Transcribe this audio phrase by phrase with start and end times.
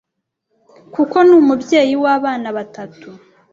[0.93, 3.07] kuko ni umubyeyi w’abana batatu